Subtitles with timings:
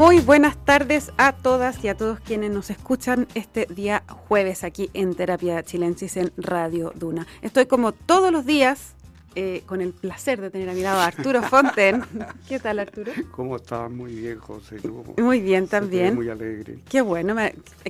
[0.00, 4.88] Muy buenas tardes a todas y a todos quienes nos escuchan este día jueves aquí
[4.94, 7.26] en Terapia Chilensis en Radio Duna.
[7.42, 8.94] Estoy como todos los días
[9.36, 12.02] eh, con el placer de tener a mi lado a Arturo Fonten.
[12.48, 13.12] ¿Qué tal, Arturo?
[13.30, 13.90] ¿Cómo estás?
[13.90, 14.78] Muy bien, José.
[15.18, 16.16] Muy bien, también.
[16.16, 16.78] Muy alegre.
[16.88, 17.36] Qué bueno,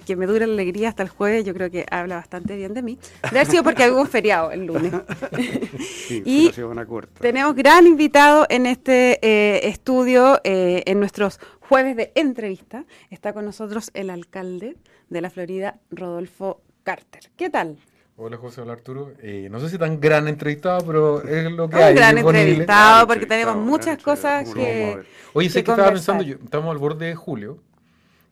[0.04, 2.82] que me dure la alegría hasta el jueves, yo creo que habla bastante bien de
[2.82, 2.98] mí.
[3.22, 4.92] De haber sido porque hubo un feriado el lunes.
[6.08, 7.20] sí, y una corta.
[7.20, 11.40] tenemos gran invitado en este eh, estudio, eh, en nuestros
[11.70, 12.84] jueves de entrevista.
[13.10, 14.76] Está con nosotros el alcalde
[15.08, 17.30] de la Florida, Rodolfo Carter.
[17.36, 17.76] ¿Qué tal?
[18.16, 19.12] Hola José, hola Arturo.
[19.22, 21.90] Eh, no sé si tan gran entrevistado, pero es lo que hay.
[21.90, 24.98] Un gran entrevistado, porque tenemos muchas cosas que.
[25.32, 27.58] Oye, sé que, estaba pensando, yo, estamos al borde de julio,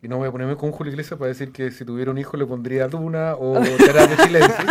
[0.01, 2.37] y no voy a ponerme con Julio Iglesias para decir que si tuviera un hijo
[2.37, 4.65] le pondría Duna o Terapia Silencio,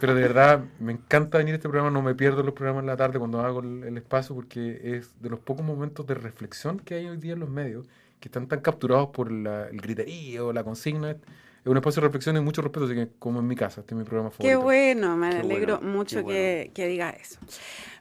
[0.00, 2.86] pero de verdad me encanta venir a este programa, no me pierdo los programas en
[2.88, 6.96] la tarde cuando hago el, espacio, porque es de los pocos momentos de reflexión que
[6.96, 7.86] hay hoy día en los medios,
[8.20, 11.16] que están tan capturados por la, el griterío, la consigna
[11.62, 13.94] es un espacio de reflexión y mucho respeto, así que como en mi casa, este
[13.94, 14.48] es mi programa favorito.
[14.48, 17.38] Qué bueno, me alegro mucho que, diga eso.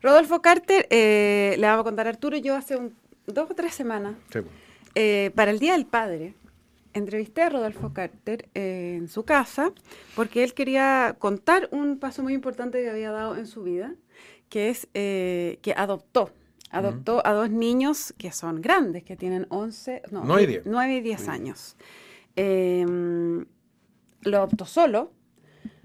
[0.01, 2.95] Rodolfo Carter, eh, le vamos a contar a Arturo, yo hace un,
[3.27, 4.15] dos o tres semanas,
[4.95, 6.35] eh, para el Día del Padre,
[6.93, 9.71] entrevisté a Rodolfo Carter eh, en su casa,
[10.15, 13.95] porque él quería contar un paso muy importante que había dado en su vida,
[14.49, 16.31] que es que adoptó.
[16.71, 20.43] Adoptó a dos niños que son grandes, que tienen 11, no, 9
[20.95, 21.75] y 10, años.
[22.35, 23.45] Em,
[24.21, 25.11] lo adoptó solo.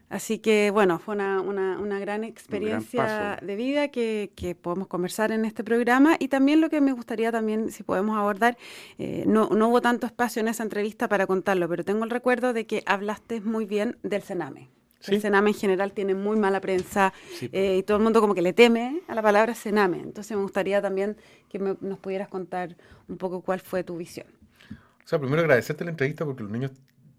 [0.08, 5.64] Así que bueno, fue una, una, gran experiencia de vida que, podemos conversar en este
[5.64, 8.56] programa y también lo que me gustaría también, si podemos abordar,
[8.98, 12.52] eh, no, no, hubo tanto espacio en esa entrevista para contarlo, pero tengo el recuerdo
[12.52, 14.68] de que hablaste muy bien del Sename.
[15.06, 17.12] El Sename en general tiene muy mala prensa
[17.52, 20.00] eh, y todo el mundo como que le teme a la palabra Sename.
[20.00, 21.16] Entonces me gustaría también
[21.48, 22.76] que nos pudieras contar
[23.08, 24.26] un poco cuál fue tu visión.
[24.70, 26.72] O sea, primero agradecerte la entrevista porque los niños,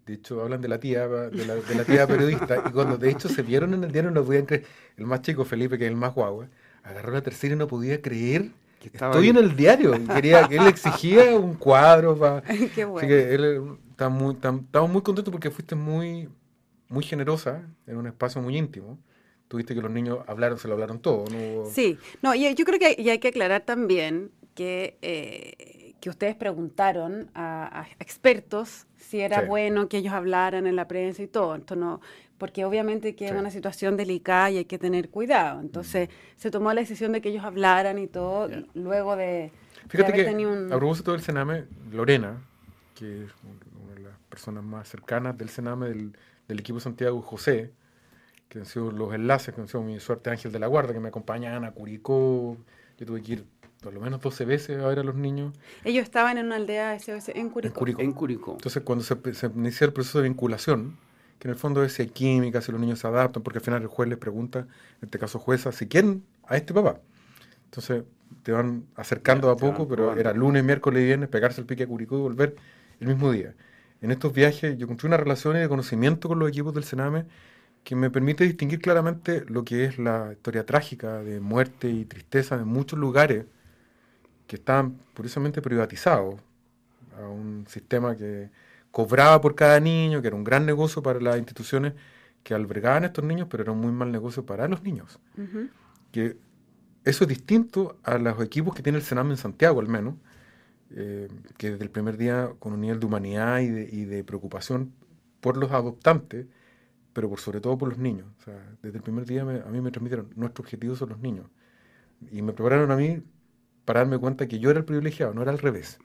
[0.06, 3.42] de hecho, hablan de la tía, de la, tía periodista, y cuando de hecho se
[3.42, 4.64] vieron en el diario no podían creer.
[4.96, 6.48] El más chico, Felipe, que es el más guagua,
[6.84, 8.50] agarró la tercera y no podía creer
[8.80, 9.92] que estoy en el diario.
[10.14, 12.16] Quería, que él exigía un cuadro.
[12.16, 12.42] Para,
[12.74, 12.98] Qué bueno.
[12.98, 16.28] Así que él está muy, estamos muy contentos porque fuiste muy,
[16.88, 18.98] muy generosa en un espacio muy íntimo
[19.48, 21.24] tuviste que los niños hablaron, se lo hablaron todo.
[21.30, 21.70] ¿no?
[21.70, 26.34] Sí, no, y yo creo que y hay que aclarar también que eh, que ustedes
[26.36, 31.54] preguntaron a, expertos si era bueno que ellos hablaran en la prensa y todo.
[31.54, 32.00] Entonces, no,
[32.38, 35.60] porque obviamente que es una situación delicada y hay que tener cuidado.
[35.60, 36.12] Entonces, mm.
[36.36, 39.52] se tomó la decisión de que ellos hablaran y todo, luego de,
[39.88, 40.72] Fíjate que, un...
[40.72, 42.42] a propósito del Sename, Lorena,
[42.94, 46.16] que es una de las personas más cercanas del Sename, del,
[46.48, 47.72] del equipo Santiago José,
[48.48, 51.00] que han sido los enlaces, que han sido mi suerte Ángel de la Guarda, que
[51.00, 52.56] me acompañan a Curicó.
[52.98, 53.44] Yo tuve que ir
[53.80, 55.52] por lo menos 12 veces a ver a los niños.
[55.84, 57.84] Ellos estaban en una aldea SOS en Curicó.
[58.00, 58.52] En Curicó.
[58.52, 59.16] Entonces, cuando se,
[59.54, 60.98] inicia el proceso de vinculación,
[61.38, 63.64] que en el fondo es si hay química, si los niños se adaptan, porque al
[63.64, 64.68] final el juez les pregunta, en
[65.02, 67.00] este caso jueza, si quieren a este papá.
[67.66, 68.04] Entonces,
[68.42, 71.86] te van acercando a poco, pero era lunes, miércoles y viernes, pegarse el pique a
[71.86, 72.56] Curicó y volver
[73.00, 73.54] el mismo día.
[74.00, 77.26] En estos viajes yo encontré una relación y de conocimiento con los equipos del Sename
[77.84, 82.56] que me permite distinguir claramente lo que es la historia trágica de muerte y tristeza
[82.56, 83.46] en muchos lugares
[84.46, 86.36] que estaban precisamente privatizados
[87.18, 88.50] a un sistema que
[88.90, 91.94] cobraba por cada niño, que era un gran negocio para las instituciones
[92.42, 95.18] que albergaban a estos niños, pero era un muy mal negocio para los niños.
[96.12, 96.36] Que
[97.04, 100.14] eso es distinto a los equipos que tiene el Sename en Santiago, al menos,
[100.90, 101.28] eh,
[101.58, 104.92] que desde el primer día con un nivel de humanidad y de, preocupación
[105.40, 106.46] por los adoptantes,
[107.12, 108.26] pero por sobre todo por los niños.
[108.40, 111.46] O sea, desde el primer día a mí me transmitieron, nuestro objetivo son los niños.
[112.30, 113.22] Y me prepararon a mí
[113.86, 115.98] para darme cuenta que yo era el privilegiado, no era al revés.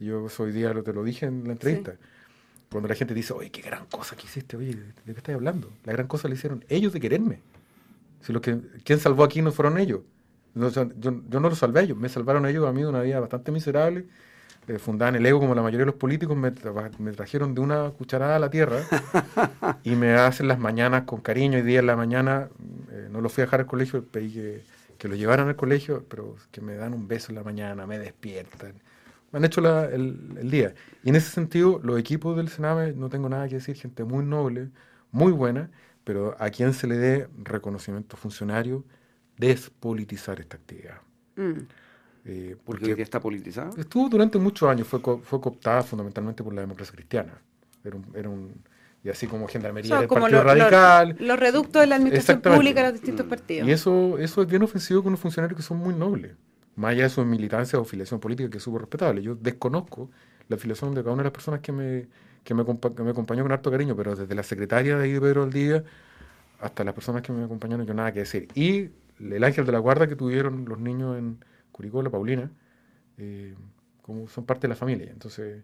[0.00, 1.94] Y yo hoy día te lo dije en la entrevista.
[2.70, 5.70] Cuando la gente dice, oye, qué gran cosa que hiciste, oye, ¿de qué estás hablando?
[5.84, 7.40] La gran cosa la hicieron ellos de quererme.
[8.22, 10.00] Si lo que, ¿Quién salvó aquí no fueron ellos?
[10.54, 13.20] yo, yo, no los salvé a ellos, me salvaron ellos a mí de una vida
[13.20, 14.06] bastante miserable.
[14.66, 16.50] Eh, fundaban el ego como la mayoría de los políticos, me,
[16.98, 18.78] me, trajeron de una cucharada a la tierra
[19.84, 22.48] y me hacen las mañanas con cariño y día en la mañana,
[22.90, 24.62] eh, no los fui a dejar al colegio, pedí que
[25.04, 27.98] que lo llevaran al colegio, pero que me dan un beso en la mañana, me
[27.98, 28.72] despiertan.
[29.30, 29.60] Me han hecho
[29.90, 30.74] el, día.
[31.02, 34.24] Y en ese sentido, los equipos del Sename, no tengo nada que decir, gente muy
[34.24, 34.70] noble,
[35.10, 35.70] muy buena,
[36.04, 38.82] pero a quien se le dé reconocimiento funcionario,
[39.36, 41.02] despolitizar esta actividad.
[41.36, 41.66] Mm.
[42.24, 43.72] Eh, porque está politizada?
[43.76, 47.34] Estuvo durante muchos años, fue, fue cooptada fundamentalmente por la democracia cristiana.
[47.84, 48.54] Era era un
[49.04, 51.16] y así como Gendarmería del Partido Radical.
[51.20, 53.28] Los reductos de la administración pública de los distintos mm.
[53.28, 53.68] partidos.
[53.68, 56.32] Y eso, eso es bien ofensivo con unos funcionarios que son muy nobles,
[56.74, 59.22] más allá de su militancia o filiación política, que es súper respetable.
[59.22, 60.10] Yo desconozco
[60.48, 62.06] la afiliación de cada una de las personas que me,
[62.42, 65.46] que me, me acompañó con harto cariño, pero desde la secretaria de ahí de Pedro
[65.46, 65.84] Día
[66.60, 68.48] hasta las personas que me acompañaron, yo nada que decir.
[68.54, 68.88] Y
[69.20, 72.50] el ángel de la guarda que tuvieron los niños en Curicó, la Paulina,
[73.18, 73.54] eh,
[74.00, 75.10] como son parte de la familia.
[75.10, 75.62] Entonces,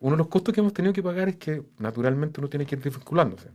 [0.00, 2.74] uno de los costos que hemos tenido que pagar es que naturalmente uno tiene que
[2.74, 3.50] ir desvinculándose.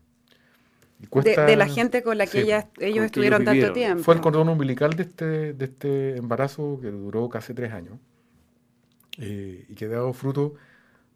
[0.99, 2.41] de, la gente con la que
[2.79, 4.03] ellos estuvieron tanto tiempo.
[4.03, 7.97] Fue el cordón umbilical de este, de este embarazo que duró casi tres años
[9.17, 10.55] eh, y que ha dado fruto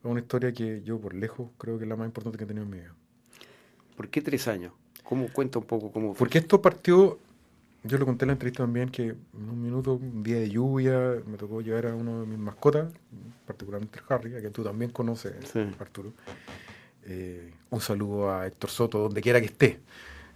[0.03, 2.47] a una historia que yo por lejos creo que es la más importante que he
[2.47, 2.95] tenido en mi vida.
[3.95, 4.73] ¿Por qué tres años?
[5.03, 6.19] ¿Cómo cuenta un poco cómo fue?
[6.19, 7.19] Porque esto partió,
[7.83, 11.21] yo lo conté en la entrevista también, que en un minuto, un día de lluvia,
[11.25, 12.91] me tocó llevar a uno de mis mascotas,
[13.45, 15.33] particularmente Harry, a quien tú también conoces,
[15.79, 16.13] Arturo.
[17.03, 19.79] Eh, un saludo a Héctor Soto, donde quiera que esté.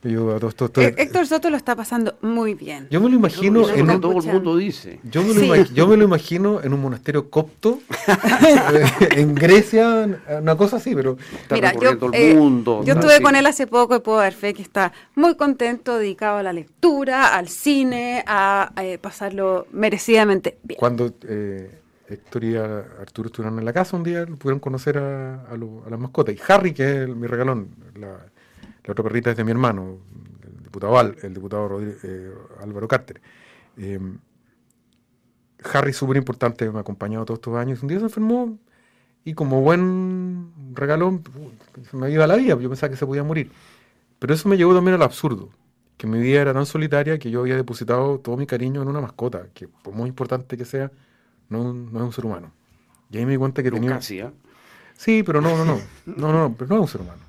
[0.06, 2.88] Eh, Héctor Soto lo está pasando muy bien.
[2.92, 5.00] Yo me lo imagino en un, todo el mundo dice.
[5.04, 7.80] Yo me, lo yo me, lo imagino en un monasterio copto
[9.12, 11.18] en Grecia, una cosa así, pero
[11.52, 14.62] Mira, yo, eh, mundo, yo estuve con él hace poco y puedo dar fe que
[14.62, 20.80] está muy contento, dedicado a la lectura, al cine, a, eh, pasarlo merecidamente bien.
[20.80, 21.14] Cuando
[22.10, 25.58] Héctor y Arturo estuvieron en la casa un día, pudieron conocer a, a,
[25.90, 26.36] las mascotas.
[26.36, 28.33] Y Harry, que es mi regalón, la,
[28.84, 30.00] la otra perrita es de mi hermano,
[30.44, 33.22] el diputado, el diputado eh, Álvaro Carter.
[33.78, 34.00] Eh,
[35.74, 37.82] Harry, súper importante, me ha acompañado todos estos años.
[37.82, 38.58] Un día se enfermó
[39.24, 41.24] y como buen regalón,
[41.90, 43.52] se me iba la vida, yo pensaba que se podía morir.
[44.20, 45.50] Pero eso me llevó también al absurdo,
[45.98, 49.00] que mi vida era tan solitaria que yo había depositado todo mi cariño en una
[49.00, 50.92] mascota, que por muy importante que sea,
[51.50, 52.52] no, no es un ser humano.
[53.10, 54.00] Y ahí me di cuenta que tenía...
[54.10, 54.32] ¿eh?
[54.98, 57.22] Sí, pero no, no, no, no, no, pero no es un ser humano.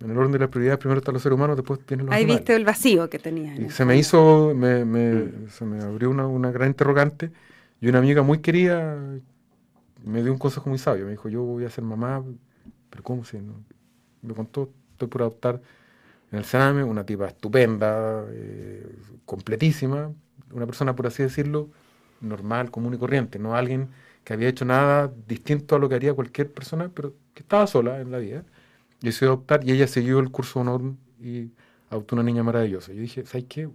[0.00, 2.24] En el orden de las prioridades, primero están los seres humanos, después tienen los Ahí
[2.24, 3.54] viste el vacío que tenía.
[3.54, 5.48] Y se me hizo, me, me, mm.
[5.50, 7.30] se me abrió una, una, gran interrogante
[7.82, 8.96] y una amiga muy querida
[10.04, 11.04] me dio un consejo muy sabio.
[11.04, 12.24] Me dijo, yo voy a ser mamá,
[12.88, 13.42] pero ¿cómo se?
[13.42, 13.62] No?
[14.22, 15.60] Me contó, estoy por adoptar
[16.32, 18.86] en el Sename, una tipa estupenda, eh,
[19.26, 20.10] completísima,
[20.52, 21.68] una persona, por así decirlo,
[22.22, 23.88] normal, común y corriente, no alguien
[24.24, 28.00] que había hecho nada distinto a lo que haría cualquier persona, pero que estaba sola
[28.00, 28.44] en la vida
[29.00, 31.50] decidió adoptar y ella siguió el curso de honor y
[31.90, 32.92] adoptó una niña maravillosa.
[32.92, 33.68] Yo dije, ¿sabes qué?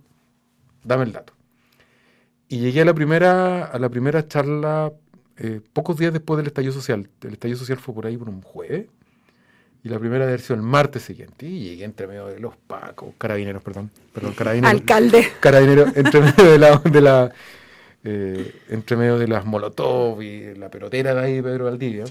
[0.84, 1.34] Dame el dato.
[2.48, 4.94] Y llegué a la primera, a la primera charla
[5.38, 7.10] eh, pocos días después del estallido social.
[7.22, 8.88] El estallido social fue por ahí por un jueves.
[9.84, 11.46] Y la primera versión el martes siguiente.
[11.46, 13.92] Y llegué entre medio de los pacos, carabineros, perdón.
[14.14, 14.80] Perdón, carabineros.
[14.80, 15.28] Alcalde.
[15.40, 17.32] Carabineros, entre medio de la, de la
[18.04, 22.06] eh, entre medio de las molotov y la pelotera de ahí, Pedro Valdivia.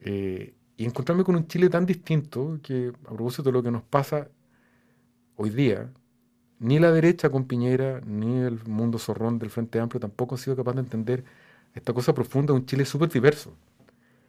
[0.00, 3.82] Eh, y encontrarme con un Chile tan distinto que, a propósito de lo que nos
[3.82, 4.28] pasa
[5.36, 5.90] hoy día,
[6.58, 10.56] ni la derecha con Piñera, ni el mundo zorrón del Frente Amplio tampoco han sido
[10.56, 11.24] capaz de entender
[11.74, 13.54] esta cosa profunda de un Chile súper diverso,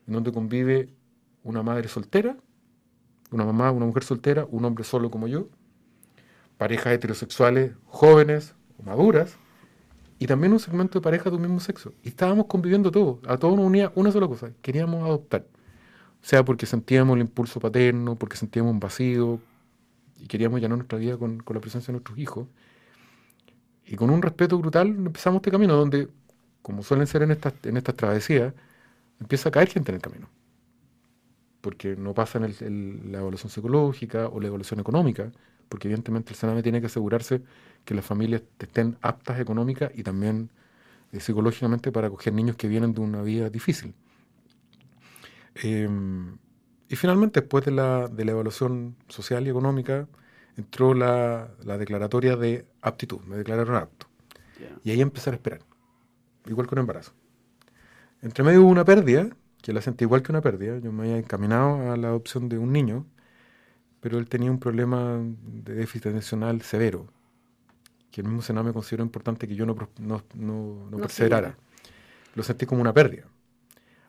[0.08, 0.90] en donde convive
[1.44, 2.38] una madre soltera,
[3.32, 5.50] una mamá, una mujer soltera, un hombre solo como yo,
[6.58, 9.38] parejas heterosexuales jóvenes o maduras,
[10.18, 11.94] y también un segmento de parejas de un mismo sexo.
[12.02, 15.46] Y estábamos conviviendo todos, a todos nos unía una sola cosa, queríamos adoptar
[16.26, 19.40] sea porque sentíamos el impulso paterno, porque sentíamos un vacío
[20.18, 22.48] y queríamos llenar nuestra vida con, la presencia de nuestros hijos.
[23.86, 26.10] Y con un respeto brutal empezamos este camino donde,
[26.64, 28.56] como suelen ser en estas, en estas travesías,
[29.20, 30.28] empieza a caer gente en el camino.
[31.62, 35.32] Porque no pasa en la evaluación psicológica o la evaluación económica,
[35.70, 37.44] porque evidentemente el Sename tiene que asegurarse
[37.86, 40.50] que las familias estén aptas económicas y también
[41.12, 43.94] eh, psicológicamente para acoger niños que vienen de una vida difícil.
[45.56, 46.38] Em,
[46.90, 50.08] y finalmente, después de la, de la, evaluación social y económica,
[50.58, 54.08] entró la, la declaratoria de aptitud, me declararon apto.
[54.84, 55.62] Y ahí empecé a esperar,
[56.46, 57.14] igual que un embarazo.
[58.22, 59.30] Entre medio hubo una pérdida,
[59.62, 60.78] que la sentí igual que una pérdida.
[60.78, 63.06] Yo me había encaminado a la adopción de un niño,
[64.00, 67.08] pero él tenía un problema de déficit atencional severo,
[68.12, 71.58] que el mismo Senado me consideró importante que yo no, no, no, no perseverara.
[72.36, 73.26] Lo sentí como una pérdida.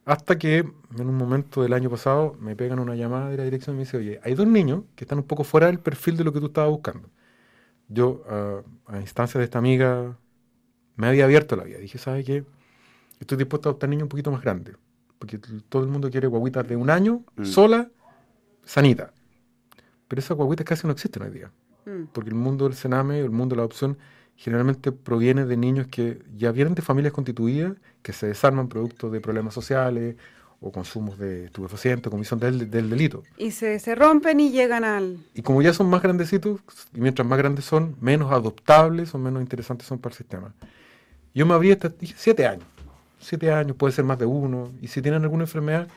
[0.07, 3.75] Hasta que en un momento del año pasado me pegan una llamada de la dirección
[3.75, 6.23] y me dice, oye, hay dos niños que están un poco fuera del perfil de
[6.23, 7.11] lo que tú estabas buscando.
[7.89, 8.23] Yo,
[8.87, 10.17] a instancia de esta amiga,
[10.95, 11.79] me había abierto la vida.
[11.79, 12.45] Dije, ¿sabes qué?
[13.19, 14.77] Estoy dispuesto a adoptar niños un poquito más grandes.
[15.19, 17.45] Porque todo el mundo quiere guaguitas de un año, mm.
[17.45, 17.91] sola,
[18.65, 19.13] sanita.
[20.07, 21.51] Pero esas guaguitas casi no existen hoy día.
[21.85, 22.05] Mm.
[22.13, 23.99] Porque el mundo del cename, el mundo de la adopción,
[24.37, 29.21] generalmente proviene de niños que ya vienen de familias constituidas, que se desarman producto de
[29.21, 30.17] problemas sociales
[30.61, 33.23] o consumos de estupefacientes, comisión del, del delito.
[33.37, 35.19] Y se, se, rompen y llegan al...
[35.35, 36.61] Y como ya son más grandecitos,
[36.95, 40.55] y mientras más grandes son, menos adoptables o menos interesantes son para el sistema.
[41.35, 42.65] Yo me abrí hasta siete años.
[43.21, 44.73] Siete años, puede ser más de uno.
[44.81, 45.89] Y si tienen alguna enfermedad,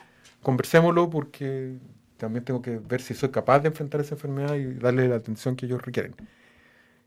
[0.42, 1.78] conversémoslo porque
[2.16, 5.56] también tengo que ver si soy capaz de enfrentar esa enfermedad y darle la atención
[5.56, 6.14] que ellos requieren.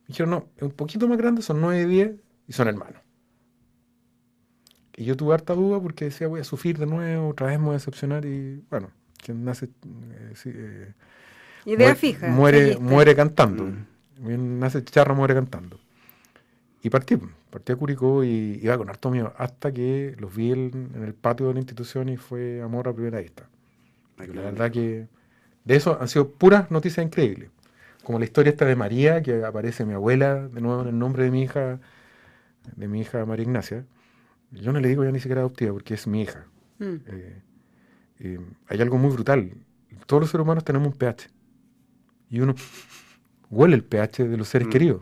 [0.04, 2.12] Me dijeron, no, es un poquito más grande, son 9 y 10
[2.48, 3.02] y son hermanos.
[4.96, 7.66] Y yo tuve harta duda porque decía, voy a sufrir de nuevo, otra vez me
[7.66, 9.66] voy a decepcionar y bueno, quien nace...
[9.66, 10.94] Eh, eh,
[11.66, 12.28] Idea muere, fija.
[12.28, 13.64] Muere, muere cantando.
[13.64, 14.60] Mm.
[14.60, 15.80] Nace charro, muere cantando.
[16.84, 17.18] Y partí,
[17.50, 21.48] partí a Curicó y iba con harto miedo hasta que los vi en, el patio
[21.48, 23.48] de la institución y fue amor a primera vista.
[24.18, 25.08] La verdad que
[25.64, 27.50] de eso han sido puras noticias increíbles.
[28.04, 31.24] Como la historia esta de María, que aparece mi abuela, de nuevo en el nombre
[31.24, 31.80] de mi hija,
[32.76, 33.86] de mi hija María Ignacia.
[34.52, 36.46] Yo no le digo ya ni siquiera adoptiva porque es mi hija.
[36.80, 36.96] Mm.
[38.20, 39.52] Eh, hay algo muy brutal.
[40.06, 41.30] Todos los seres humanos tenemos un pH.
[42.30, 42.56] Y uno
[43.50, 44.72] huele el pH de los seres mm.
[44.72, 45.02] queridos.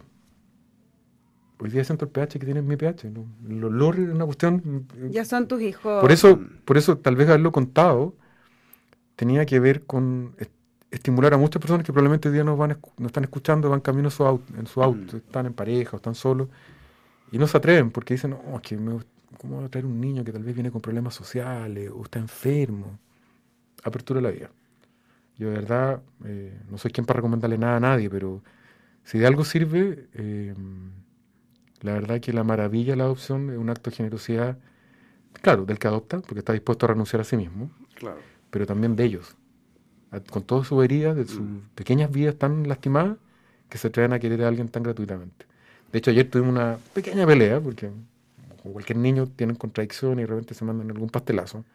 [1.60, 3.12] Hoy día siento el pH que tiene mi pH.
[3.48, 4.88] El olor es una cuestión.
[5.10, 6.02] Ya son tus hijos.
[6.02, 8.16] Por eso, por eso tal vez haberlo contado
[9.16, 10.36] tenía que ver con
[10.92, 14.10] estimular a muchas personas que probablemente hoy día no, van, no están escuchando, van camino
[14.10, 15.18] en su auto, en su auto mm.
[15.18, 16.50] están en pareja o están solos,
[17.32, 19.00] y no se atreven porque dicen, no, es que me,
[19.38, 22.20] ¿Cómo va a traer un niño que tal vez viene con problemas sociales o está
[22.20, 23.00] enfermo?
[23.84, 24.52] Apertura de la vida.
[25.38, 28.44] Yo de verdad eh, no soy quien para recomendarle nada a nadie, pero
[29.04, 30.54] si de algo sirve, eh,
[31.82, 34.60] la verdad que la maravilla de la adopción es un acto de generosidad,
[35.42, 38.20] claro, del que adopta, porque está dispuesto a renunciar a sí mismo, claro.
[38.52, 39.36] pero también de ellos,
[40.30, 41.60] con todas sus heridas, de sus mm.
[41.76, 43.18] pequeñas vidas tan lastimadas,
[43.70, 45.46] que se traen a querer a alguien tan gratuitamente.
[45.92, 47.90] De hecho, ayer tuvimos una pequeña pelea, porque
[48.62, 51.66] como cualquier niño, tienen contradicciones y de repente se mandan algún pastelazo.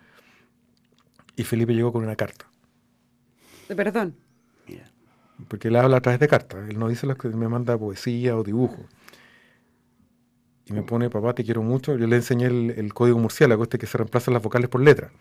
[1.35, 2.47] Y Felipe llegó con una carta.
[3.69, 4.15] De perdón.
[5.49, 6.69] Porque él habla a través de cartas.
[6.69, 8.87] Él no dice las que me manda poesía o dibujo.
[10.69, 11.97] Y me pone, papá, te quiero mucho.
[11.97, 15.13] Yo le enseñé el, código murciélago, este que se reemplazan las vocales por letras.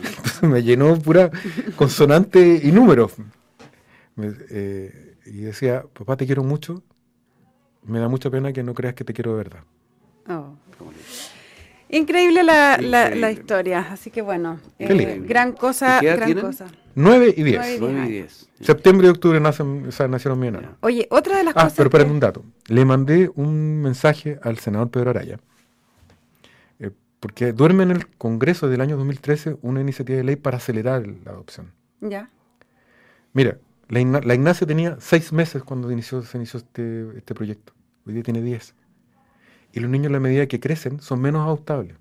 [0.42, 1.30] me llenó pura
[1.76, 3.12] consonante y números.
[4.18, 6.82] Eh, y decía, papá, te quiero mucho.
[7.82, 9.60] Me da mucha pena que no creas que te quiero de verdad.
[10.28, 10.54] Oh.
[11.90, 16.66] Increíble la, la, historia, así que bueno, eh, gran cosa, gran cosa.
[16.94, 18.50] 9 y 10.
[18.60, 21.74] Septiembre y octubre nacen, o nacieron mi Oye, otra de las ah, cosas.
[21.76, 22.44] pero espérame un dato.
[22.68, 25.38] Le mandé un mensaje al senador Pedro Araya,
[26.78, 31.06] eh, porque duerme en el Congreso del año 2013 una iniciativa de ley para acelerar
[31.06, 31.72] la adopción.
[32.00, 32.30] Ya.
[33.32, 33.58] Mira,
[33.88, 37.72] la, Ignacia tenía seis meses cuando inició, se inició este, este proyecto.
[38.06, 38.74] Hoy día tiene 10
[39.74, 41.96] y los niños a la medida que crecen son menos adoptables.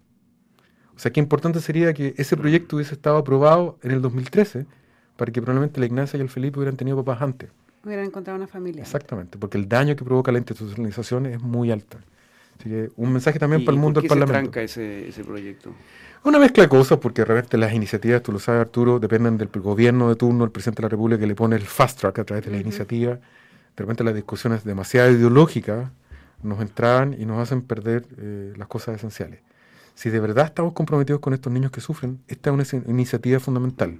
[0.95, 4.67] O sea, qué importante sería que ese proyecto hubiese estado aprobado en el 2013
[5.15, 7.49] para que probablemente la Ignacia y el Felipe hubieran tenido papás antes.
[7.85, 8.81] Hubieran encontrado una familia.
[8.81, 11.97] Exactamente, porque el daño que provoca la institucionalización es muy alto.
[12.59, 14.51] Así que un mensaje también para el mundo del Parlamento.
[14.51, 15.71] ¿Por qué se tranca ese, proyecto?
[16.23, 20.07] Una mezcla de cosas, porque realmente las iniciativas, tú lo sabes Arturo, dependen del gobierno
[20.07, 22.45] de turno, el presidente de la República que le pone el fast track a través
[22.45, 23.15] de la iniciativa.
[23.15, 25.89] De repente las discusiones demasiado ideológicas
[26.41, 29.39] nos entraban y nos hacen perder eh, las cosas esenciales.
[29.95, 33.97] Si de verdad estamos comprometidos con estos niños que sufren, esta es una iniciativa fundamental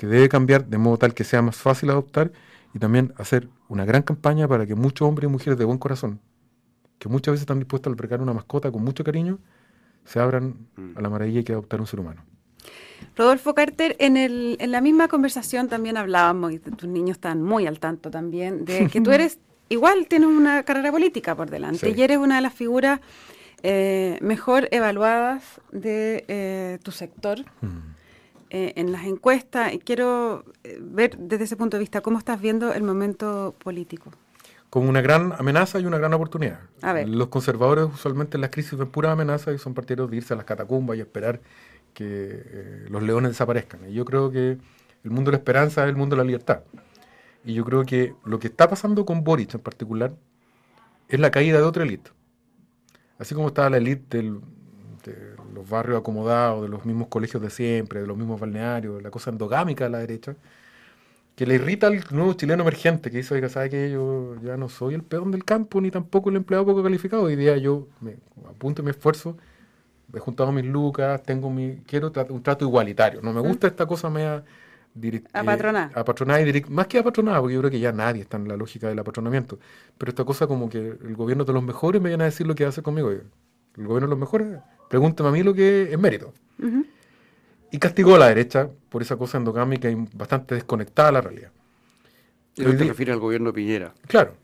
[0.00, 2.32] que debe cambiar de modo tal que sea más fácil adoptar
[2.72, 6.20] y también hacer una gran campaña para que muchos hombres y mujeres de buen corazón,
[6.98, 9.38] que muchas veces están dispuestos a albergar una mascota con mucho cariño,
[10.06, 10.96] se abran mm.
[10.96, 12.24] a la maravilla que adoptar un ser humano.
[13.14, 17.66] Rodolfo Carter, en, el, en la misma conversación también hablábamos, y tus niños están muy
[17.66, 19.38] al tanto también, de que tú eres
[19.68, 23.00] igual tienes una carrera política por delante y eres una de las figuras
[23.62, 27.99] eh, mejor evaluadas de eh, tu sector mm.
[28.50, 29.72] Eh, en las encuestas.
[29.72, 30.44] Y quiero
[30.80, 34.10] ver desde ese punto de vista cómo estás viendo el momento político.
[34.68, 36.60] Como una gran amenaza y una gran oportunidad.
[37.06, 40.36] Los conservadores usualmente en las crisis ven pura amenaza y son partidarios de irse a
[40.36, 41.40] las catacumbas y esperar
[41.92, 43.88] que los leones desaparezcan.
[43.88, 44.58] Y yo creo que
[45.02, 46.60] el mundo de la esperanza es el mundo de la libertad.
[47.44, 50.14] Y yo creo que lo que está pasando con Boric en particular
[51.08, 52.10] es la caída de otra élite.
[53.18, 58.00] Así como estaba la élite de los barrios acomodados, de los mismos colegios de siempre,
[58.00, 60.36] de los mismos balnearios, la cosa endogámica de la derecha,
[61.36, 64.68] que le irrita al nuevo chileno emergente que dice, oiga, ¿sabe que yo ya no
[64.68, 67.22] soy el peón del campo ni tampoco el empleado poco calificado?
[67.22, 68.16] Hoy día yo me
[68.48, 69.36] apunto mi esfuerzo,
[70.14, 73.22] he juntado mis lucas, tengo mi, quiero un trato igualitario.
[73.22, 74.44] No me gusta esta cosa media
[75.32, 75.90] a patronar.
[75.94, 78.48] a patronar y más que a patronar, porque yo creo que ya nadie está en
[78.48, 79.58] la lógica del apatronamiento.
[79.96, 82.54] Pero esta cosa como que el gobierno de los mejores me viene a decir lo
[82.54, 83.10] que hace conmigo.
[83.10, 83.26] El
[83.76, 84.58] gobierno de los mejores,
[84.90, 86.34] pregúntame a mí lo que es mérito.
[87.70, 91.52] Y castigó a la derecha por esa cosa endogámica y bastante desconectada a la realidad.
[92.56, 93.94] ¿Y te refieres al gobierno de Piñera?
[94.08, 94.34] Claro.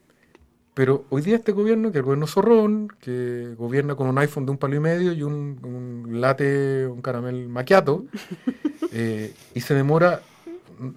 [0.73, 4.47] Pero hoy día este gobierno, que es el gobierno zorrón, que gobierna con un iPhone
[4.47, 8.05] de un palo y medio y un, un latte, un caramel maquiato,
[8.93, 10.21] eh, y se demora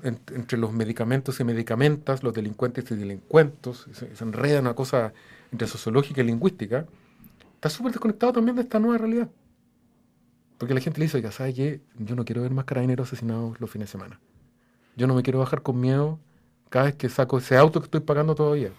[0.03, 5.13] entre los medicamentos y medicamentas, los delincuentes y delincuentos, se, se enreda una cosa
[5.51, 6.85] entre sociológica y lingüística,
[7.55, 9.29] está súper desconectado también de esta nueva realidad.
[10.59, 11.81] Porque la gente le dice, oiga, ¿sabes qué?
[11.97, 14.19] Yo no quiero ver más carabineros asesinados los fines de semana.
[14.97, 16.19] Yo no me quiero bajar con miedo
[16.69, 18.71] cada vez que saco ese auto que estoy pagando todavía.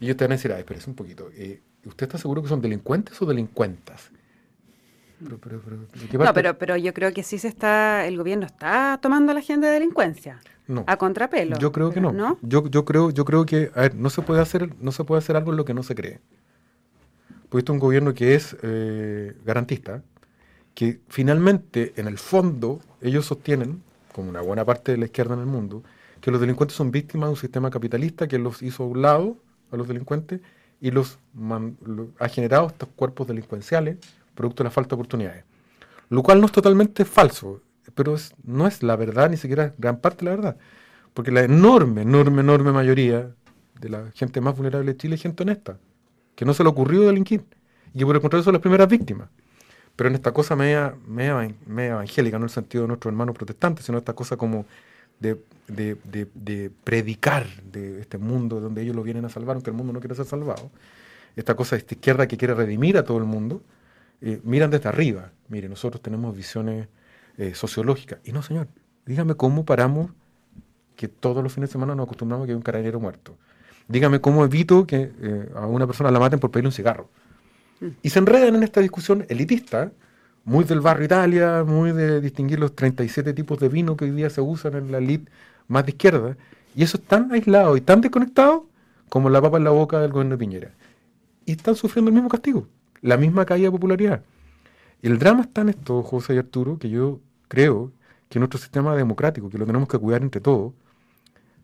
[0.00, 1.28] Y ellos te van a decir, ay, espérese un poquito.
[1.34, 4.10] Eh, ¿Usted está seguro que son delincuentes o delincuentas?
[5.22, 8.98] Pero, pero, pero, no, pero, pero yo creo que sí se está, el gobierno está
[9.02, 10.40] tomando la agenda de delincuencia.
[10.68, 10.84] No.
[10.86, 11.58] A contrapelo.
[11.58, 12.38] Yo creo que no.
[12.40, 15.18] Yo, yo creo, yo creo que, a ver, no se puede hacer, no se puede
[15.18, 16.20] hacer algo en lo que no se cree.
[17.48, 20.02] Porque esto es un gobierno que es eh, garantista,
[20.78, 23.82] que finalmente, en el fondo, ellos sostienen,
[24.12, 25.82] como una buena parte de la izquierda en el mundo,
[26.20, 29.36] que los delincuentes son víctimas de un sistema capitalista que los hizo a un lado
[29.72, 30.40] a los delincuentes
[30.80, 31.18] y los,
[32.20, 33.96] ha generado estos cuerpos delincuenciales
[34.36, 35.44] producto de la falta de oportunidades.
[36.10, 37.60] Lo cual no es totalmente falso,
[37.96, 40.56] pero no es la verdad, ni siquiera gran parte de la verdad.
[41.12, 43.34] Porque la enorme, enorme, enorme mayoría
[43.80, 45.80] de la gente más vulnerable de Chile es gente honesta,
[46.36, 47.42] que no se le ocurrió delinquir,
[47.92, 49.28] y que por el contrario son las primeras víctimas.
[49.98, 53.34] Pero en esta cosa media, media, media evangélica, no en el sentido de nuestros hermanos
[53.34, 54.64] protestantes, sino esta cosa como
[55.18, 59.92] de, de, predicar de este mundo donde ellos lo vienen a salvar, aunque el mundo
[59.92, 60.70] no quiere ser salvado.
[61.34, 63.60] Esta cosa de esta izquierda que quiere redimir a todo el mundo,
[64.20, 65.32] eh, miran desde arriba.
[65.48, 66.86] Mire, nosotros tenemos visiones
[67.36, 68.20] eh, sociológicas.
[68.22, 68.68] Y no, señor,
[69.04, 70.12] dígame cómo paramos
[70.94, 73.36] que todos los fines de semana nos acostumbramos a que hay un carabinero muerto.
[73.88, 77.10] Dígame cómo evito que eh, a una persona la maten por pedirle un cigarro.
[78.02, 79.92] Y se enredan en esta discusión elitista,
[80.44, 84.30] muy del barrio Italia, muy de distinguir los 37 tipos de vino que hoy día
[84.30, 85.30] se usan en la elite
[85.68, 86.36] más de izquierda,
[86.74, 88.66] y eso es tan aislado y tan desconectado
[89.08, 90.70] como la papa en la boca del gobierno de Piñera.
[91.44, 92.66] Y están sufriendo el mismo castigo,
[93.00, 94.22] la misma caída de popularidad.
[95.02, 97.92] El drama está en esto, José y Arturo, que yo creo
[98.28, 100.72] que nuestro sistema democrático, que lo tenemos que cuidar entre todos,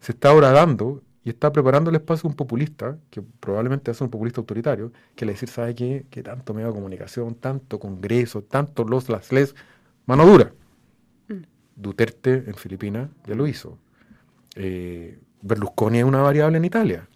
[0.01, 4.01] se está ahora dando y está preparando el espacio a un populista, que probablemente es
[4.01, 6.05] un populista autoritario, que le decir, ¿sabe qué?
[6.11, 9.55] Que tanto medio de comunicación, tanto congreso, tanto los, las les,
[10.05, 10.53] mano dura.
[11.29, 11.35] Mm.
[11.77, 13.79] Duterte en Filipinas ya lo hizo.
[14.55, 17.09] Eh, Berlusconi es una variable en Italia.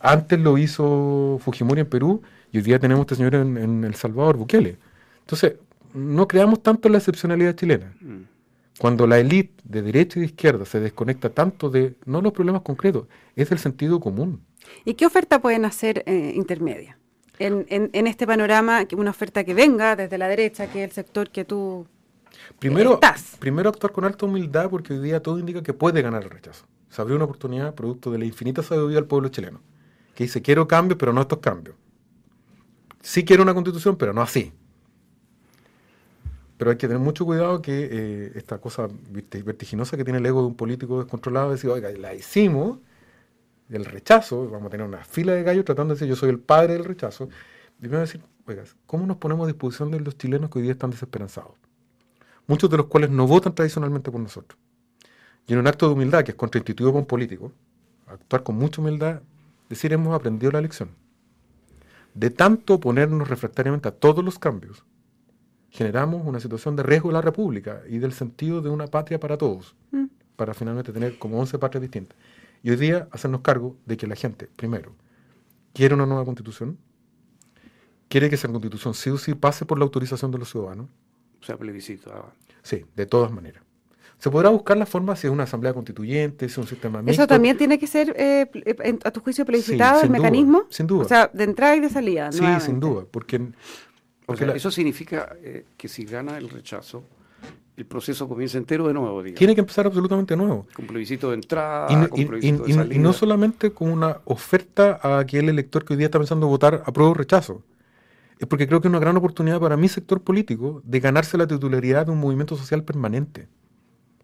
[0.00, 4.36] Antes lo hizo Fujimori en Perú y hoy día tenemos este señor en, El Salvador,
[4.38, 4.78] Bukele.
[5.20, 5.56] Entonces,
[5.92, 7.92] no creamos tanto la excepcionalidad chilena.
[8.00, 8.22] Mm.
[8.78, 12.62] Cuando la élite de derecha y de izquierda se desconecta tanto de, no los problemas
[12.62, 13.06] concretos,
[13.36, 14.44] es el sentido común.
[14.84, 16.98] ¿Y qué oferta pueden hacer eh, intermedia?
[17.38, 21.30] En, en, este panorama, una oferta que venga desde la derecha, que es el sector
[21.30, 21.86] que tú
[22.58, 23.36] primero, estás.
[23.40, 26.66] Primero actuar con alta humildad porque hoy día todo indica que puede ganar el rechazo.
[26.88, 29.60] Se abrió una oportunidad producto de la infinita sabiduría del pueblo chileno,
[30.14, 31.74] que dice quiero cambios, pero no estos cambios.
[33.00, 34.52] Sí quiero una constitución, pero no así.
[36.62, 40.42] Pero hay que tener mucho cuidado que eh, esta cosa vertiginosa que tiene el ego
[40.42, 42.78] de un político descontrolado, decir, oiga, la hicimos,
[43.66, 46.38] del rechazo, vamos a tener una fila de gallos tratando de decir, yo soy el
[46.38, 47.28] padre del rechazo.
[47.82, 50.62] Y me a decir, oiga, ¿cómo nos ponemos a disposición de los chilenos que hoy
[50.62, 51.50] día están desesperanzados?
[52.46, 54.56] Muchos de los cuales no votan tradicionalmente por nosotros.
[55.48, 57.50] Y en un acto de humildad, que es contraintuitivo para un político,
[58.06, 59.20] actuar con mucha humildad,
[59.68, 60.90] decir, hemos aprendido la lección.
[62.14, 64.84] De tanto ponernos refractariamente a todos los cambios,
[65.72, 69.38] generamos una situación de riesgo de la República y del sentido de una patria para
[69.38, 70.04] todos, mm.
[70.36, 72.16] para finalmente tener como 11 patrias distintas.
[72.62, 74.92] Y hoy día hacernos cargo de que la gente, primero,
[75.72, 76.76] quiere una nueva constitución,
[78.08, 80.88] quiere que esa constitución sí o sí pase por la autorización de los ciudadanos.
[81.40, 82.12] O sea, plebiscito.
[82.14, 82.30] Ah.
[82.62, 83.64] Sí, de todas maneras.
[84.18, 87.22] Se podrá buscar la forma si es una asamblea constituyente, si es un sistema mixto.
[87.22, 88.46] ¿Eso también tiene que ser, eh,
[89.02, 90.64] a tu juicio, plebiscitado el mecanismo?
[90.68, 91.04] Sin duda.
[91.06, 92.30] O sea, de entrada y de salida.
[92.30, 93.40] Sí, sin duda, porque
[94.28, 97.04] eso significa eh, que si gana el rechazo,
[97.76, 99.22] el proceso comienza entero de nuevo.
[99.22, 100.66] Tiene que empezar absolutamente nuevo.
[100.74, 102.94] Con plebiscito de entrada, y, con plebiscito de salida.
[102.94, 106.82] Y no solamente con una oferta a aquel elector que hoy día está pensando votar
[106.84, 107.62] a prueba o rechazo.
[108.38, 111.46] Es porque creo que es una gran oportunidad para mi sector político de ganarse la
[111.46, 113.48] titularidad de un movimiento social permanente.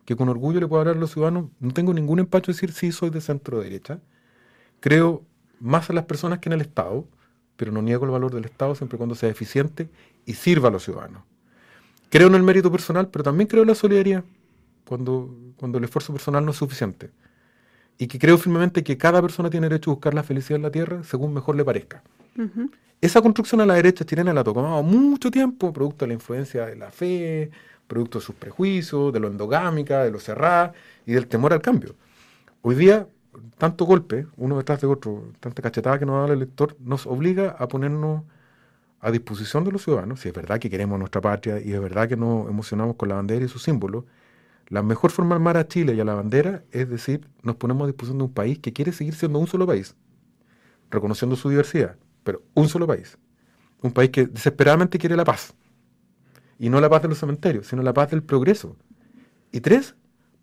[0.05, 1.47] Que con orgullo le puedo hablar a los ciudadanos.
[1.61, 4.01] No tengo ningún empacho de decir sí soy de centro derecha.
[4.81, 5.23] Creo
[5.61, 7.07] más en las personas que en el Estado
[7.59, 9.91] pero no niego el valor del Estado siempre y cuando sea eficiente
[10.25, 11.25] y sirva a los ciudadanos.
[12.09, 14.23] Creo en el mérito personal, pero también creo en la solidaridad,
[14.87, 17.11] cuando, cuando el esfuerzo personal no es suficiente.
[17.99, 20.71] Y que creo firmemente que cada persona tiene derecho a buscar la felicidad en la
[20.71, 22.05] tierra según mejor le parezca.
[23.01, 26.65] Esa construcción a la derecha chilena la ha tomado mucho tiempo, producto de la influencia
[26.65, 27.51] de la fe,
[27.89, 30.73] producto de sus prejuicios, de lo endogámica, de lo cerrada
[31.05, 31.97] y del temor al cambio.
[32.63, 33.09] Hoy día
[33.59, 37.57] tanto golpe, uno detrás de otro, tanta cachetada que nos da el elector, nos obliga
[37.59, 38.23] a ponernos
[39.01, 42.09] a disposición de los ciudadanos, si es verdad que queremos nuestra patria y es verdad
[42.09, 44.05] que nos emocionamos con la bandera y sus símbolos,
[44.69, 47.85] la mejor forma de armar a Chile y a la bandera es decir, nos ponemos
[47.85, 49.95] a disposición de un país que quiere seguir siendo un solo país,
[50.91, 53.17] reconociendo su diversidad, pero un solo país.
[53.81, 55.55] Un país que desesperadamente quiere la paz.
[56.59, 58.77] Y no la paz de los cementerios, sino la paz del progreso.
[59.53, 59.95] Y tres,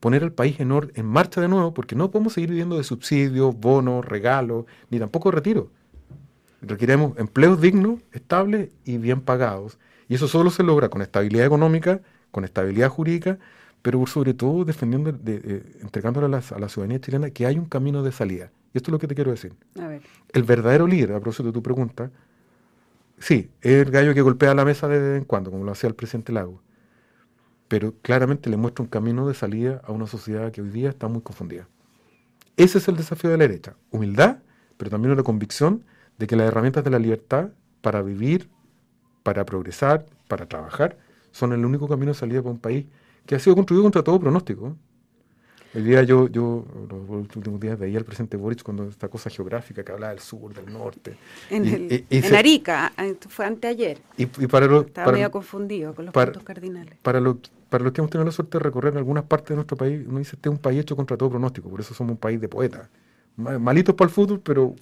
[0.05, 3.59] poner al país en, en marcha de nuevo, porque no podemos seguir viviendo de subsidios,
[3.59, 5.71] bonos, regalos, ni tampoco retiro.
[6.61, 9.79] Requeremos empleos dignos, estables y bien pagados.
[10.07, 13.39] Y eso solo se logra con estabilidad económica, con estabilidad jurídica,
[13.81, 17.65] pero sobre todo defendiendo, de, entregándole a la, a la, ciudadanía chilena que hay un
[17.65, 18.51] camino de salida.
[18.75, 19.53] Y esto es lo que te quiero decir.
[20.31, 22.11] El verdadero líder, a propósito de tu pregunta,
[23.17, 25.87] sí, es el gallo que golpea la mesa de vez en cuando, como lo hacía
[25.87, 26.61] el presidente Lago.
[27.67, 31.07] Pero claramente le muestra un camino de salida a una sociedad que hoy día está
[31.07, 31.67] muy confundida.
[32.57, 33.75] Ese es el desafío de la derecha.
[33.91, 34.37] Humildad,
[34.77, 35.83] pero también una convicción
[36.17, 37.49] de que las herramientas de la libertad
[37.81, 38.49] para vivir,
[39.23, 40.97] para progresar, para trabajar,
[41.31, 42.85] son el único camino de salida para un país
[43.25, 44.77] que ha sido construido contra todo pronóstico.
[45.75, 49.83] El día yo, yo los últimos días veía al presidente Boric cuando esta cosa geográfica
[49.83, 51.17] que hablaba del sur, del norte.
[51.49, 52.93] En, Arica,
[53.27, 53.97] fue anteayer.
[54.17, 56.95] Y, para lo, Estaba medio confundido con los puntos cardinales.
[57.01, 59.55] Para, lo, para los que hemos tenido la suerte de recorrer en algunas partes de
[59.55, 62.11] nuestro país, uno dice, este es un país hecho contra todo pronóstico, por eso somos
[62.11, 62.87] un país de poetas.
[63.35, 64.75] Malitos para el fútbol, pero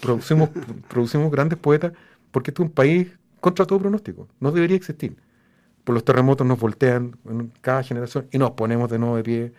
[0.00, 0.48] producimos,
[0.88, 1.92] producimos grandes poetas
[2.30, 3.08] porque este es un país
[3.40, 4.26] contra todo pronóstico.
[4.40, 5.16] No debería existir.
[5.84, 9.52] Por los terremotos nos voltean en cada generación y nos ponemos de nuevo de pie.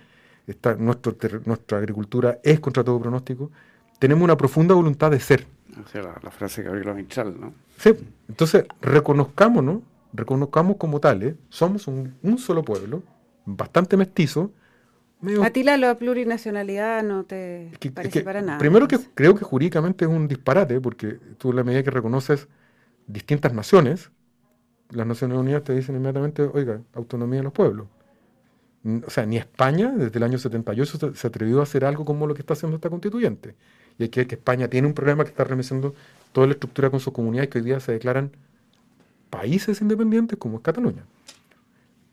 [0.47, 3.51] Está, nuestro, nuestra agricultura es contra todo pronóstico.
[3.99, 5.45] Tenemos una profunda voluntad de ser.
[5.83, 7.53] O sea, la, frase que Gabriela Mistral, ¿no?
[7.77, 7.93] Sí.
[8.27, 9.81] Entonces, reconozcámonos,
[10.13, 13.03] reconozcamos como tales, somos un, un solo pueblo,
[13.45, 14.51] bastante mestizo,
[15.43, 18.57] a ti la, plurinacionalidad no te parece para nada.
[18.57, 22.47] Primero que creo que jurídicamente es un disparate, porque tú la medida que reconoces
[23.05, 24.09] distintas naciones,
[24.89, 27.87] las Naciones Unidas te dicen inmediatamente, oiga, autonomía de los pueblos.
[28.83, 32.33] O sea, ni España desde el año 78 se, atrevió a hacer algo como lo
[32.33, 33.55] que está haciendo esta constituyente.
[33.99, 35.93] Y hay que ver que España tiene un problema que está remeciendo
[36.31, 38.31] toda la estructura con sus comunidades que hoy día se declaran
[39.29, 41.05] países independientes como es Cataluña.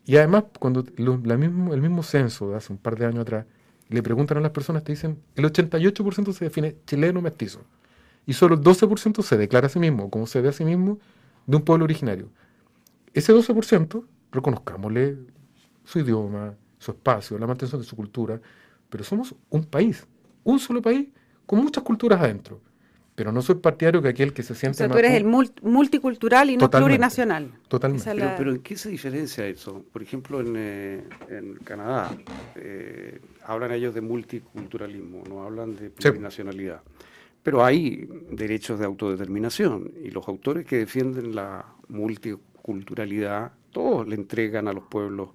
[0.05, 3.45] Y además, cuando la mismo, el mismo censo de hace un par de años atrás,
[3.89, 7.61] le preguntan a las personas, te dicen, el 88% se define chileno mestizo.
[8.25, 10.99] Y solo el 12% se declara a sí mismo, como se ve a sí mismo,
[11.47, 12.29] de un pueblo originario.
[13.13, 15.17] Ese 12%, reconozcámosle
[15.83, 18.39] su idioma, su espacio, la mantención de su cultura,
[18.89, 20.05] pero somos un país,
[20.43, 21.09] un solo país,
[21.45, 22.61] con muchas culturas adentro
[23.19, 24.77] pero no soy partidario que aquel que se siente...
[24.77, 27.51] O sea, tú eres el multicultural y no plurinacional.
[27.67, 28.09] Totalmente.
[28.37, 29.83] Pero, ¿en qué se diferencia eso?
[29.91, 31.03] Por ejemplo, en, eh,
[31.65, 32.15] Canadá
[32.55, 36.81] eh, hablan ellos de multiculturalismo, no hablan de plurinacionalidad.
[37.43, 44.69] Pero hay derechos de autodeterminación y los autores que defienden la multiculturalidad, todos le entregan
[44.69, 45.31] a los pueblos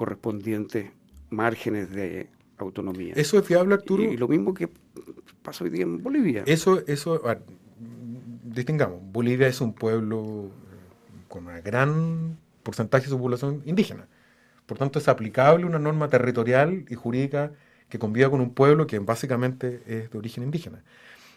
[0.00, 0.92] correspondientes
[1.28, 3.12] márgenes de autonomía.
[3.16, 4.02] ¿Eso es fiable, Arturo?
[4.02, 4.70] Y, lo mismo que
[5.42, 6.42] pasa hoy día en Bolivia.
[6.46, 7.20] Eso, eso,
[8.42, 10.52] distingamos, Bolivia es un pueblo
[11.28, 14.08] con un gran porcentaje de su población indígena.
[14.64, 17.52] Por tanto, es aplicable una norma territorial y jurídica
[17.90, 20.82] que conviva con un pueblo que básicamente es de origen indígena.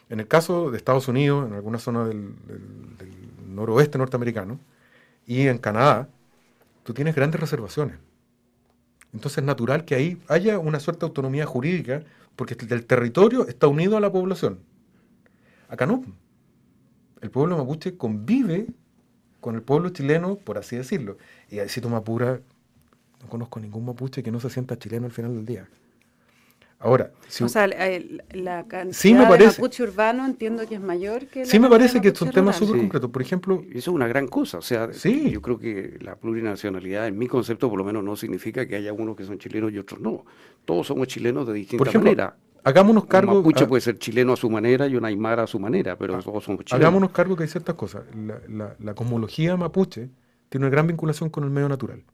[0.08, 3.10] En el caso de Estados Unidos, en alguna zona del, del
[3.46, 4.58] noroeste norteamericano,
[5.26, 6.08] y en Canadá,
[6.82, 7.98] tú tienes grandes reservaciones.
[9.14, 12.02] Entonces es natural que ahí haya una suerte de autonomía jurídica,
[12.36, 14.58] porque el territorio está unido a la población.
[15.68, 16.04] Acá no.
[17.20, 18.66] El pueblo mapuche convive
[19.40, 21.16] con el pueblo chileno, por así decirlo.
[21.48, 22.40] Y si tú pura,
[23.22, 25.68] no conozco ningún mapuche que no se sienta chileno al final del día.
[26.84, 31.58] Ahora, o sea, la cantidad de mapuche urbano entiendo que es mayor que la Sí
[31.58, 33.10] me parece que es un tema súper concreto.
[33.10, 33.64] Por ejemplo...
[33.70, 34.58] Eso es una gran cosa.
[34.58, 38.66] O sea, yo creo que la plurinacionalidad, en mi concepto, por lo menos, no significa
[38.66, 40.26] que haya unos que son chilenos y otros no.
[40.66, 42.36] Todos somos chilenos de distinta manera.
[42.62, 43.32] Hagámonos cargo...
[43.32, 46.18] Un mapuche puede ser chileno a su manera y un aymara a su manera, pero
[46.18, 46.84] todos somos chilenos.
[46.84, 48.02] Hagámonos cargo que hay ciertas cosas.
[48.46, 50.10] La, la cosmología mapuche
[50.50, 52.04] tiene una gran vinculación con el medio natural.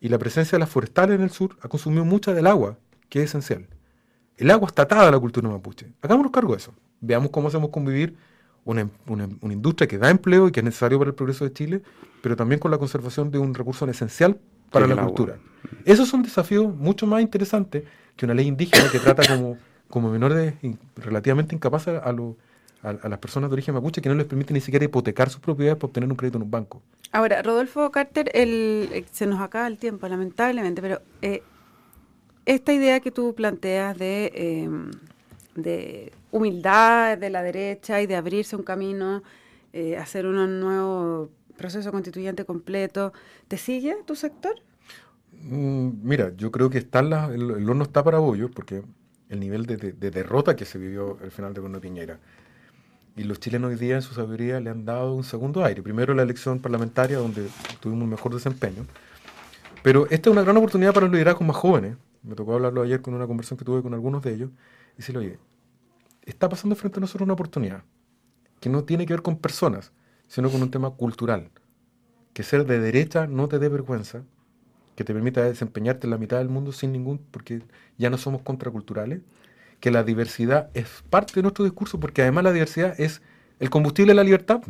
[0.00, 3.20] Y la presencia de las forestales en el sur ha consumido mucha del agua que
[3.22, 3.66] es esencial.
[4.36, 5.92] El agua está atada a la cultura mapuche.
[6.02, 6.74] Hagámonos cargo de eso.
[7.00, 8.16] Veamos cómo hacemos convivir
[8.64, 11.82] una, una, industria que da empleo y que es necesario para el progreso de Chile,
[12.20, 14.38] pero también con la conservación de un recurso esencial
[14.70, 15.38] para la cultura.
[15.84, 17.84] Esos son desafíos mucho más interesantes
[18.16, 19.56] que una ley indígena que trata como,
[19.88, 20.54] como menores
[20.96, 24.84] relativamente incapaces a, a, las personas de origen mapuche que no les permite ni siquiera
[24.84, 26.82] hipotecar sus propiedades para obtener un crédito en un banco.
[27.12, 31.42] Ahora, Rodolfo Carter, el, se nos acaba el tiempo, lamentablemente, pero eh,
[32.46, 34.90] esta idea que tú planteas de, em,
[35.56, 39.22] de humildad de la derecha y de abrirse un camino,
[39.72, 43.12] eh, hacer un nuevo proceso constituyente completo,
[43.48, 44.54] ¿te sigue tu sector?
[45.32, 48.82] Mm, mira, yo creo que está la, el, horno está para bollos, porque
[49.28, 49.76] el nivel de,
[50.10, 52.18] derrota que se vivió al final de Bruno Piñera.
[53.16, 55.82] Y los chilenos hoy día, en su sabiduría, le han dado un segundo aire.
[55.82, 57.48] Primero la elección parlamentaria, donde
[57.80, 58.86] tuvimos un mejor desempeño.
[59.82, 61.96] Pero esta es una gran oportunidad para los liderazgos más jóvenes.
[62.26, 64.50] Me tocó hablarlo ayer con una conversación que tuve con algunos de ellos.
[64.94, 65.38] Y decirle, oye,
[66.24, 67.84] está pasando frente a nosotros una oportunidad
[68.60, 69.92] que no tiene que ver con personas,
[70.26, 71.50] sino con un tema cultural.
[72.32, 74.22] Que ser de derecha no te dé vergüenza,
[74.96, 77.62] que te permita desempeñarte en la mitad del mundo sin ningún, porque
[77.96, 79.20] ya no somos contraculturales,
[79.78, 83.22] que la diversidad es parte de nuestro discurso, porque además la diversidad es
[83.60, 84.62] el combustible de la libertad.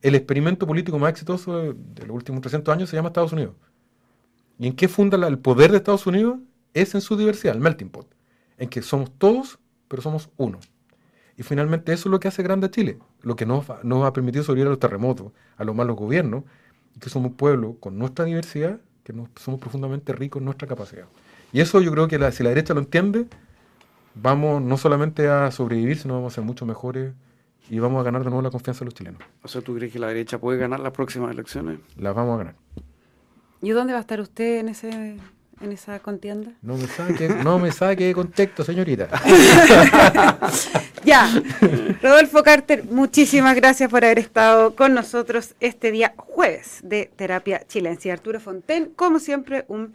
[0.00, 3.54] El experimento político más exitoso de, los últimos 300 años se llama Estados Unidos.
[4.58, 6.38] ¿Y en qué funda el poder de Estados Unidos?
[6.74, 8.14] Es en su diversidad, el melting pot,
[8.58, 9.58] en que somos todos,
[9.88, 10.58] pero somos uno.
[11.36, 14.12] Y finalmente eso es lo que hace grande a Chile, lo que nos, nos ha
[14.12, 16.44] permitido sobrevivir a los terremotos, a los malos gobiernos,
[17.00, 21.06] que somos un pueblo con nuestra diversidad que somos profundamente ricos en nuestra capacidad.
[21.52, 23.26] Y eso yo creo que si la derecha lo entiende,
[24.14, 27.12] vamos no solamente a sobrevivir, sino vamos a ser mucho mejores
[27.68, 29.20] y vamos a ganar de nuevo la confianza de los chilenos.
[29.42, 31.80] O sea, ¿tú crees que la derecha puede ganar las próximas elecciones?
[31.96, 32.54] Las vamos a ganar.
[33.60, 35.16] ¿Y dónde va a estar usted en ese
[35.62, 36.52] en esa contienda?
[36.62, 39.08] No me saque, no me saque de contexto, señorita.
[41.04, 41.28] ya.
[42.02, 48.12] Rodolfo Carter, muchísimas gracias por haber estado con nosotros este día jueves de Terapia Chilense.
[48.12, 49.94] Arturo Fonten, como siempre, un